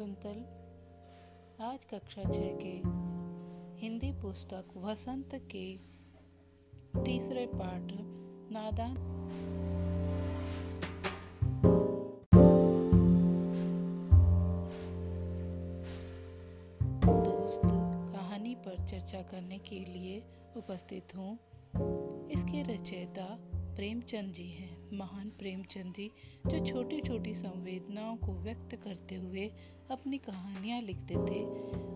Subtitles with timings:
[0.00, 2.82] नमस्कार आज कक्षा छः के
[3.86, 5.76] हिंदी पुस्तक वसंत के
[7.04, 7.82] तीसरे पाठ,
[8.52, 8.94] नादान।
[17.24, 17.62] दोस्त,
[18.16, 20.22] कहानी पर चर्चा करने के लिए
[20.56, 21.38] उपस्थित हूँ।
[22.28, 26.10] इसके रचयिता प्रेमचंद जी हैं। महान प्रेमचंद जी
[26.46, 29.50] जो छोटी छोटी संवेदनाओं को व्यक्त करते हुए
[29.90, 31.44] अपनी कहानियाँ लिखते थे,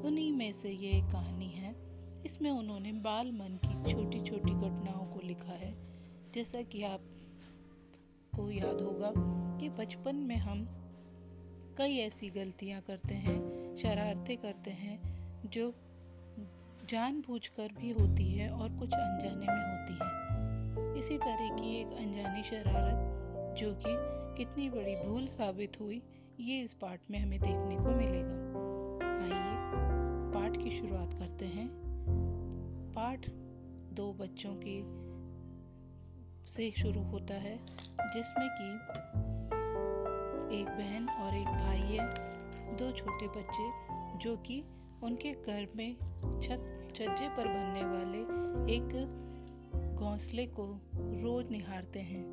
[0.00, 1.74] उन्हीं में से ये एक कहानी है।
[2.24, 5.74] इसमें उन्होंने बाल मन की छोटी छोटी घटनाओं को लिखा है।
[6.34, 7.00] जैसा कि आप
[8.36, 9.12] को याद होगा
[9.58, 10.68] कि बचपन में हम
[11.78, 13.38] कई ऐसी गलतियाँ करते हैं,
[13.76, 15.18] शरारतें करते हैं,
[15.50, 15.74] जो
[16.88, 19.57] जानबूझकर भी होती है और कुछ अनजाने में
[20.98, 23.14] इसी तरह की एक अनजानी शरारत,
[23.58, 23.96] जो कि
[24.36, 26.02] कितनी बड़ी भूल साबित हुई,
[26.40, 28.48] ये इस पाठ में हमें देखने को मिलेगा।
[29.22, 29.56] आइए,
[30.34, 31.68] पाठ की शुरुआत करते हैं।
[32.96, 33.30] पाठ
[33.92, 34.82] दो बच्चों के
[36.46, 37.58] से शुरू होता है,
[38.00, 38.70] जिसमें कि
[40.60, 42.10] एक बहन और एक भाई है।
[42.76, 43.70] दो छोटे बच्चे,
[44.18, 44.64] जो कि
[45.02, 45.96] उनके घर में
[46.40, 48.18] छत, छज्जे पर बनने वाले
[48.74, 49.24] एक
[49.98, 52.24] घोंसले को रोज निहारते हैं।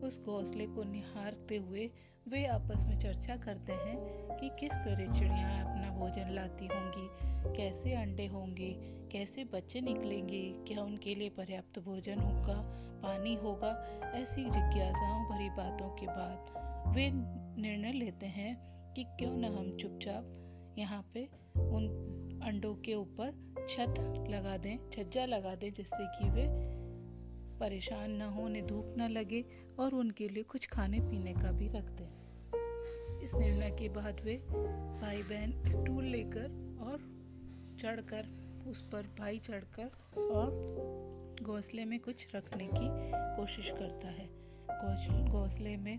[0.00, 1.90] उस घोंसले को निहारते हुए
[2.28, 3.96] वे आपस में चर्चा करते हैं
[4.36, 7.08] कि किस तरह चिड़िया अपना भोजन लाती होंगी,
[7.56, 8.70] कैसे अंडे होंगे,
[9.12, 12.60] कैसे बच्चे निकलेंगे, क्या उनके लिए पर्याप्त भोजन होगा,
[13.02, 13.70] पानी होगा,
[14.14, 17.10] ऐसी जिज्ञासाओं भरी बातों के बाद वे
[17.62, 18.56] निर्णय लेते हैं
[18.94, 21.24] कि क्यों न हम चुपचाप यहाँ पे
[21.56, 21.88] उन
[22.42, 23.94] अंडों के ऊपर छत
[24.28, 26.77] लगा दें, छज्जा लगा दें जिससे कि वे
[27.60, 29.44] परेशान न हो उन्हें धूप न लगे
[29.78, 34.36] और उनके लिए कुछ खाने पीने का भी रख दें। इस निर्णय के बाद वे
[35.00, 36.98] भाई बहन स्टूल लेकर और
[37.80, 38.28] चढ़कर,
[38.66, 39.90] उस पर भाई चढ़कर
[40.20, 42.88] और घोंसले में कुछ रखने की
[43.36, 44.26] कोशिश करता है।
[45.28, 45.98] घोंसले में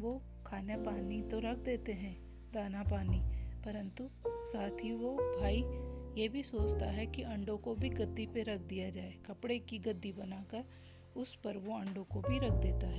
[0.00, 2.14] वो खाना पानी तो रख देते हैं
[2.52, 3.20] दाना पानी
[3.64, 5.62] परंतु साथ ही वो भाई
[6.16, 9.78] ये भी सोचता है कि अंडों को भी गद्दी पे रख दिया जाए। कपड़े की
[9.78, 10.64] गद्दी बनाकर
[11.16, 12.95] उस पर वो अंडों को भी रख देता है।